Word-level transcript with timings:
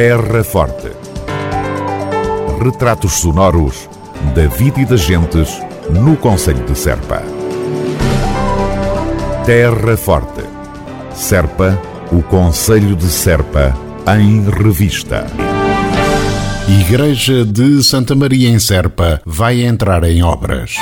Terra 0.00 0.44
Forte. 0.44 0.92
Retratos 2.62 3.14
sonoros 3.14 3.90
da 4.32 4.46
vida 4.46 4.80
e 4.82 4.84
das 4.84 5.00
gentes 5.00 5.60
no 5.90 6.16
Conselho 6.16 6.64
de 6.64 6.78
Serpa. 6.78 7.20
Terra 9.44 9.96
Forte. 9.96 10.44
Serpa, 11.12 11.76
o 12.12 12.22
Conselho 12.22 12.94
de 12.94 13.08
Serpa, 13.08 13.76
em 14.16 14.48
revista. 14.48 15.26
Igreja 16.68 17.44
de 17.44 17.82
Santa 17.82 18.14
Maria 18.14 18.50
em 18.50 18.60
Serpa 18.60 19.20
vai 19.26 19.64
entrar 19.64 20.04
em 20.04 20.22
obras. 20.22 20.76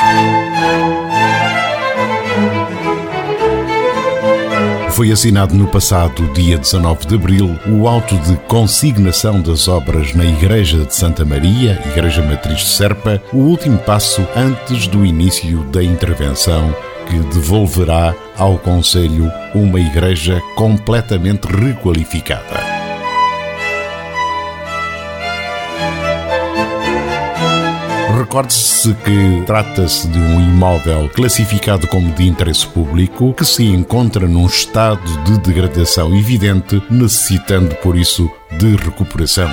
Foi 4.96 5.12
assinado 5.12 5.54
no 5.54 5.68
passado 5.68 6.26
dia 6.32 6.56
19 6.56 7.06
de 7.06 7.16
abril 7.16 7.60
o 7.66 7.86
auto 7.86 8.16
de 8.16 8.34
consignação 8.48 9.42
das 9.42 9.68
obras 9.68 10.14
na 10.14 10.24
Igreja 10.24 10.86
de 10.86 10.94
Santa 10.94 11.22
Maria, 11.22 11.78
Igreja 11.84 12.22
Matriz 12.22 12.60
de 12.60 12.68
Serpa, 12.68 13.22
o 13.30 13.36
último 13.36 13.76
passo 13.76 14.26
antes 14.34 14.86
do 14.86 15.04
início 15.04 15.64
da 15.64 15.84
intervenção 15.84 16.74
que 17.10 17.18
devolverá 17.28 18.14
ao 18.38 18.56
Conselho 18.56 19.30
uma 19.54 19.78
igreja 19.78 20.40
completamente 20.54 21.44
requalificada. 21.44 22.76
Recorde-se 28.16 28.94
que 29.04 29.42
trata-se 29.44 30.08
de 30.08 30.18
um 30.18 30.40
imóvel 30.40 31.10
classificado 31.10 31.86
como 31.86 32.10
de 32.14 32.26
interesse 32.26 32.66
público 32.66 33.34
que 33.34 33.44
se 33.44 33.64
encontra 33.64 34.26
num 34.26 34.46
estado 34.46 35.02
de 35.24 35.38
degradação 35.40 36.16
evidente, 36.16 36.82
necessitando 36.90 37.74
por 37.76 37.94
isso 37.94 38.30
de 38.58 38.74
recuperação. 38.76 39.50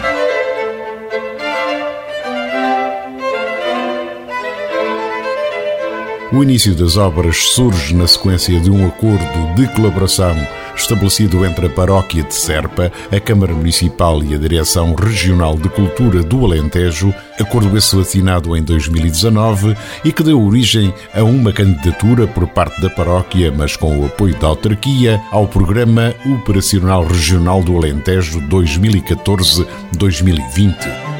O 6.34 6.42
início 6.42 6.74
das 6.74 6.98
obras 6.98 7.38
surge 7.38 7.94
na 7.94 8.08
sequência 8.08 8.60
de 8.60 8.72
um 8.72 8.88
acordo 8.88 9.54
de 9.56 9.68
colaboração 9.76 10.36
estabelecido 10.76 11.46
entre 11.46 11.68
a 11.68 11.70
Paróquia 11.70 12.24
de 12.24 12.34
Serpa, 12.34 12.92
a 13.12 13.20
Câmara 13.20 13.54
Municipal 13.54 14.24
e 14.24 14.34
a 14.34 14.38
Direção 14.40 14.96
Regional 14.96 15.56
de 15.56 15.70
Cultura 15.70 16.24
do 16.24 16.44
Alentejo, 16.44 17.14
acordo 17.40 17.78
esse 17.78 17.96
assinado 18.00 18.58
em 18.58 18.64
2019 18.64 19.78
e 20.04 20.12
que 20.12 20.24
deu 20.24 20.42
origem 20.42 20.92
a 21.14 21.24
uma 21.24 21.54
candidatura 21.54 22.26
por 22.26 22.48
parte 22.48 22.82
da 22.82 22.90
paróquia, 22.90 23.54
mas 23.56 23.78
com 23.78 24.00
o 24.00 24.08
apoio 24.08 24.36
da 24.40 24.48
autarquia, 24.48 25.22
ao 25.32 25.48
Programa 25.48 26.16
Operacional 26.26 27.06
Regional 27.06 27.62
do 27.62 27.78
Alentejo 27.78 28.42
2014-2020. 28.50 31.13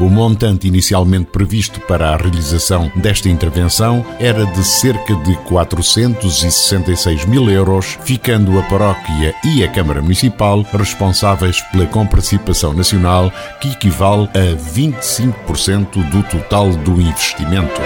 O 0.00 0.08
montante 0.08 0.68
inicialmente 0.68 1.30
previsto 1.32 1.80
para 1.80 2.10
a 2.10 2.16
realização 2.16 2.90
desta 2.94 3.28
intervenção 3.28 4.06
era 4.20 4.46
de 4.46 4.64
cerca 4.64 5.16
de 5.16 5.34
466 5.38 7.24
mil 7.24 7.50
euros, 7.50 7.98
ficando 8.04 8.56
a 8.58 8.62
paróquia 8.62 9.34
e 9.44 9.64
a 9.64 9.68
Câmara 9.72 10.00
Municipal 10.00 10.64
responsáveis 10.72 11.60
pela 11.72 11.86
comparticipação 11.86 12.72
nacional, 12.72 13.32
que 13.60 13.72
equivale 13.72 14.28
a 14.34 14.56
25% 14.56 16.08
do 16.10 16.22
total 16.22 16.70
do 16.70 17.00
investimento. 17.00 17.80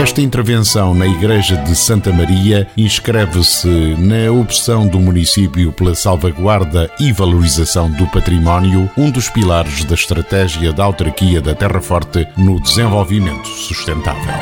Esta 0.00 0.22
intervenção 0.22 0.94
na 0.94 1.06
Igreja 1.06 1.58
de 1.58 1.76
Santa 1.76 2.10
Maria 2.10 2.66
inscreve-se 2.74 3.68
na 3.98 4.32
opção 4.32 4.88
do 4.88 4.98
município 4.98 5.70
pela 5.72 5.94
salvaguarda 5.94 6.90
e 6.98 7.12
valorização 7.12 7.90
do 7.90 8.06
património, 8.06 8.90
um 8.96 9.10
dos 9.10 9.28
pilares 9.28 9.84
da 9.84 9.94
estratégia 9.94 10.72
da 10.72 10.84
autarquia 10.84 11.42
da 11.42 11.54
Terra 11.54 11.82
Forte 11.82 12.26
no 12.34 12.58
desenvolvimento 12.58 13.46
sustentável. 13.46 14.32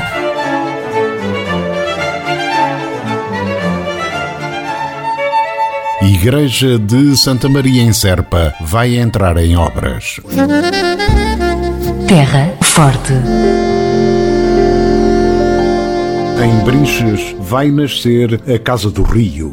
Igreja 6.01 6.79
de 6.79 7.17
Santa 7.17 7.49
Maria 7.49 7.83
em 7.83 7.91
Serpa 7.91 8.53
vai 8.61 8.95
entrar 8.95 9.35
em 9.35 9.57
obras. 9.57 10.21
Terra 12.07 12.53
Forte. 12.61 13.11
Em 16.41 16.63
Brinches 16.63 17.35
vai 17.37 17.69
nascer 17.69 18.41
a 18.49 18.57
Casa 18.57 18.89
do 18.89 19.03
Rio. 19.03 19.51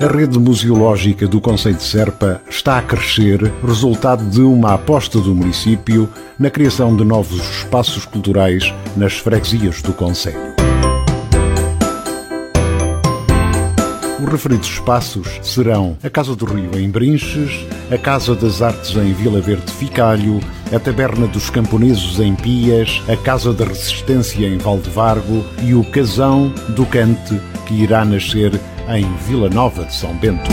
A 0.00 0.06
rede 0.06 0.38
museológica 0.38 1.26
do 1.26 1.40
Conselho 1.40 1.74
de 1.74 1.82
Serpa 1.82 2.40
está 2.48 2.78
a 2.78 2.82
crescer, 2.82 3.52
resultado 3.66 4.24
de 4.30 4.40
uma 4.40 4.74
aposta 4.74 5.18
do 5.18 5.34
município 5.34 6.08
na 6.38 6.48
criação 6.48 6.94
de 6.94 7.02
novos 7.02 7.40
espaços 7.58 8.04
culturais 8.04 8.72
nas 8.96 9.14
freguesias 9.14 9.82
do 9.82 9.92
Conselho. 9.92 10.55
Os 14.26 14.32
referidos 14.32 14.68
espaços 14.68 15.28
serão 15.40 15.96
a 16.02 16.10
Casa 16.10 16.34
do 16.34 16.44
Rio 16.46 16.76
em 16.76 16.90
Brinches, 16.90 17.64
a 17.92 17.96
Casa 17.96 18.34
das 18.34 18.60
Artes 18.60 18.96
em 18.96 19.12
Vila 19.12 19.40
Verde 19.40 19.70
Ficalho, 19.70 20.40
a 20.74 20.80
Taberna 20.80 21.28
dos 21.28 21.48
Camponeses 21.48 22.18
em 22.18 22.34
Pias, 22.34 23.00
a 23.08 23.16
Casa 23.16 23.52
da 23.52 23.64
Resistência 23.64 24.44
em 24.44 24.58
Valdevargo 24.58 25.44
e 25.62 25.74
o 25.74 25.84
Casão 25.92 26.52
do 26.70 26.84
Cante, 26.86 27.40
que 27.66 27.74
irá 27.74 28.04
nascer 28.04 28.60
em 28.88 29.06
Vila 29.28 29.48
Nova 29.48 29.84
de 29.84 29.94
São 29.94 30.12
Bento. 30.16 30.50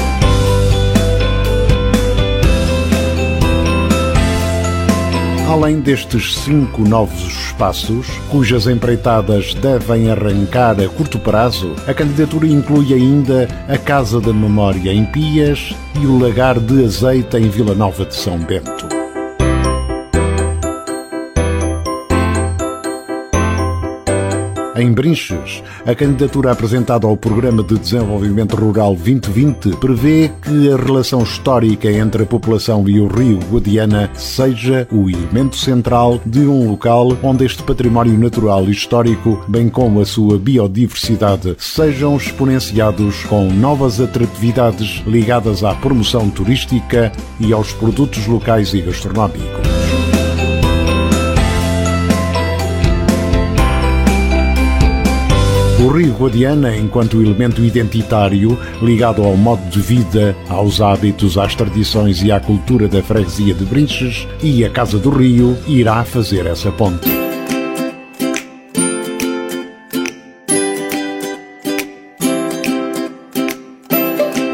Além 5.53 5.81
destes 5.81 6.35
cinco 6.39 6.81
novos 6.81 7.27
espaços, 7.27 8.07
cujas 8.31 8.65
empreitadas 8.65 9.53
devem 9.53 10.09
arrancar 10.09 10.81
a 10.81 10.89
curto 10.89 11.19
prazo, 11.19 11.75
a 11.87 11.93
candidatura 11.93 12.47
inclui 12.47 12.91
ainda 12.91 13.47
a 13.67 13.77
Casa 13.77 14.19
da 14.19 14.33
Memória 14.33 14.91
em 14.91 15.05
Pias 15.05 15.75
e 16.01 16.07
o 16.07 16.17
Lagar 16.17 16.59
de 16.59 16.83
Azeite 16.83 17.37
em 17.37 17.49
Vila 17.49 17.75
Nova 17.75 18.03
de 18.03 18.15
São 18.15 18.39
Bento. 18.39 19.02
Em 24.75 24.91
Brinches, 24.91 25.63
a 25.85 25.93
candidatura 25.93 26.51
apresentada 26.51 27.05
ao 27.05 27.15
Programa 27.15 27.63
de 27.63 27.77
Desenvolvimento 27.77 28.55
Rural 28.55 28.95
2020 28.95 29.77
prevê 29.77 30.31
que 30.41 30.71
a 30.71 30.77
relação 30.77 31.21
histórica 31.21 31.91
entre 31.91 32.23
a 32.23 32.25
população 32.25 32.87
e 32.89 32.99
o 32.99 33.07
rio 33.07 33.39
Guadiana 33.51 34.09
seja 34.15 34.87
o 34.91 35.09
elemento 35.09 35.57
central 35.57 36.19
de 36.25 36.39
um 36.39 36.69
local 36.71 37.15
onde 37.21 37.45
este 37.45 37.61
património 37.61 38.17
natural 38.17 38.67
e 38.67 38.71
histórico, 38.71 39.43
bem 39.47 39.69
como 39.69 40.01
a 40.01 40.05
sua 40.05 40.39
biodiversidade, 40.39 41.55
sejam 41.59 42.17
exponenciados 42.17 43.23
com 43.25 43.51
novas 43.51 44.01
atratividades 44.01 45.03
ligadas 45.05 45.63
à 45.63 45.75
promoção 45.75 46.29
turística 46.29 47.11
e 47.39 47.53
aos 47.53 47.71
produtos 47.73 48.25
locais 48.25 48.73
e 48.73 48.81
gastronómicos. 48.81 49.72
O 55.83 55.89
Rio 55.89 56.13
Guadiana, 56.13 56.77
enquanto 56.77 57.21
elemento 57.21 57.61
identitário 57.61 58.57
ligado 58.81 59.21
ao 59.21 59.35
modo 59.35 59.69
de 59.69 59.81
vida, 59.81 60.33
aos 60.47 60.79
hábitos, 60.79 61.37
às 61.37 61.55
tradições 61.55 62.23
e 62.23 62.31
à 62.31 62.39
cultura 62.39 62.87
da 62.87 63.03
freguesia 63.03 63.53
de 63.53 63.65
Brinches 63.65 64.25
e 64.41 64.63
a 64.63 64.69
Casa 64.69 64.97
do 64.97 65.09
Rio, 65.09 65.57
irá 65.67 66.05
fazer 66.05 66.45
essa 66.45 66.71
ponte. 66.71 67.22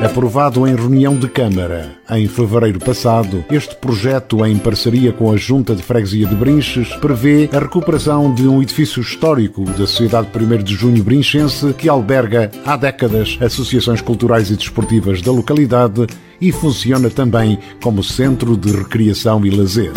Aprovado 0.01 0.65
em 0.65 0.73
reunião 0.73 1.13
de 1.17 1.27
Câmara 1.27 1.91
em 2.09 2.25
fevereiro 2.25 2.79
passado, 2.79 3.43
este 3.51 3.75
projeto, 3.75 4.45
em 4.45 4.57
parceria 4.57 5.11
com 5.11 5.29
a 5.29 5.35
Junta 5.35 5.75
de 5.75 5.83
Freguesia 5.83 6.25
de 6.25 6.35
Brinches, 6.35 6.87
prevê 6.95 7.49
a 7.51 7.59
recuperação 7.59 8.33
de 8.33 8.47
um 8.47 8.61
edifício 8.61 9.01
histórico 9.01 9.65
da 9.65 9.85
Sociedade 9.85 10.29
1 10.33 10.63
de 10.63 10.73
Junho 10.73 11.03
Brinchense 11.03 11.73
que 11.73 11.89
alberga 11.89 12.49
há 12.65 12.77
décadas 12.77 13.37
associações 13.41 13.99
culturais 13.99 14.49
e 14.49 14.55
desportivas 14.55 15.21
da 15.21 15.33
localidade 15.33 16.07
e 16.39 16.49
funciona 16.53 17.09
também 17.09 17.59
como 17.83 18.01
centro 18.01 18.55
de 18.55 18.71
recreação 18.71 19.45
e 19.45 19.49
lazer. 19.49 19.91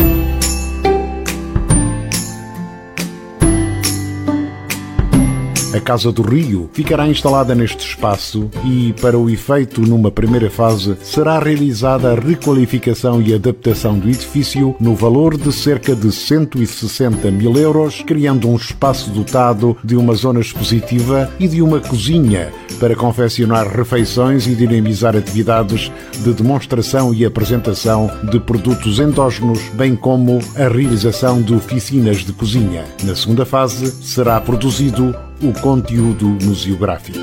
A 5.74 5.80
Casa 5.80 6.12
do 6.12 6.20
Rio 6.20 6.69
ficará 6.74 7.08
instalada 7.08 7.54
neste 7.54 7.88
espaço 7.88 8.50
e, 8.62 8.94
para 9.00 9.19
o 9.19 9.30
efeito 9.30 9.80
numa 9.80 10.10
primeira 10.10 10.50
fase, 10.50 10.98
será 11.02 11.38
realizada 11.38 12.12
a 12.12 12.14
requalificação 12.14 13.22
e 13.22 13.32
adaptação 13.32 13.98
do 13.98 14.06
edifício 14.06 14.76
no 14.78 14.94
valor 14.94 15.34
de 15.38 15.50
cerca 15.50 15.96
de 15.96 16.12
160 16.12 17.30
mil 17.30 17.56
euros, 17.56 18.02
criando 18.06 18.50
um 18.50 18.56
espaço 18.56 19.08
dotado 19.10 19.74
de 19.82 19.96
uma 19.96 20.14
zona 20.14 20.40
expositiva 20.40 21.30
e 21.40 21.48
de 21.48 21.62
uma 21.62 21.80
cozinha 21.80 22.52
para 22.78 22.94
confeccionar 22.94 23.66
refeições 23.66 24.46
e 24.46 24.54
dinamizar 24.54 25.16
atividades 25.16 25.90
de 26.19 26.34
demonstração 26.34 27.14
e 27.14 27.24
apresentação 27.24 28.10
de 28.30 28.38
produtos 28.38 28.98
endógenos, 28.98 29.60
bem 29.72 29.96
como 29.96 30.38
a 30.54 30.69
realização 30.69 31.40
de 31.40 31.54
oficinas 31.54 32.19
de 32.19 32.32
cozinha. 32.32 32.84
Na 33.04 33.16
segunda 33.16 33.46
fase, 33.46 33.90
será 34.02 34.38
produzido 34.38 35.14
o 35.43 35.53
conteúdo 35.61 36.27
museográfico. 36.44 37.19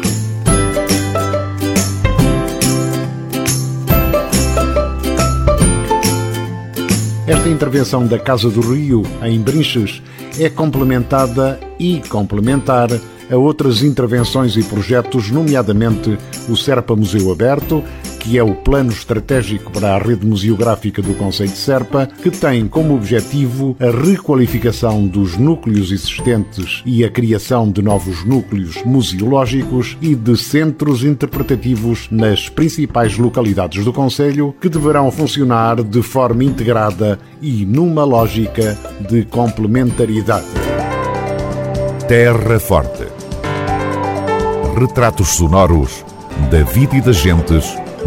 Esta 7.26 7.48
intervenção 7.48 8.06
da 8.06 8.20
Casa 8.20 8.50
do 8.50 8.60
Rio, 8.60 9.04
em 9.24 9.40
Brinches, 9.40 10.02
é 10.38 10.50
complementada 10.50 11.60
e 11.80 12.02
complementar 12.10 12.90
a 13.32 13.38
outras 13.38 13.84
intervenções 13.84 14.58
e 14.58 14.64
projetos, 14.64 15.32
nomeadamente 15.32 16.18
o 16.50 16.58
Serpa 16.58 16.96
Museu 16.96 17.32
Aberto, 17.32 17.82
que 18.20 18.38
é 18.38 18.44
o 18.44 18.54
plano 18.54 18.92
estratégico 18.92 19.72
para 19.72 19.96
a 19.96 19.98
rede 19.98 20.26
museográfica 20.26 21.02
do 21.02 21.14
Conselho 21.14 21.50
de 21.50 21.58
Serpa, 21.58 22.08
que 22.22 22.30
tem 22.30 22.68
como 22.68 22.94
objetivo 22.94 23.76
a 23.80 23.90
requalificação 23.90 25.08
dos 25.08 25.38
núcleos 25.38 25.92
existentes 25.92 26.84
e 26.86 27.04
a 27.04 27.10
criação 27.10 27.72
de 27.72 27.82
novos 27.82 28.26
núcleos 28.26 28.84
museológicos 28.84 29.98
e 30.02 30.14
de 30.14 30.38
centros 30.38 31.04
interpretativos 31.04 32.08
nas 32.12 32.50
principais 32.50 33.18
localidades 33.18 33.86
do 33.86 33.94
Conselho, 33.94 34.54
que 34.60 34.70
deverão 34.70 35.10
funcionar 35.10 35.82
de 35.82 36.02
forma 36.02 36.44
integrada 36.44 37.18
e 37.42 37.66
numa 37.66 38.04
lógica 38.04 38.78
de 39.10 39.24
complementaridade. 39.24 40.46
Terra 42.08 42.60
Forte. 42.60 43.08
Retratos 44.78 45.30
sonoros 45.30 46.04
da 46.52 46.64
vida 46.64 46.96
e 46.96 47.02
das 47.02 47.18
gentes 47.18 47.78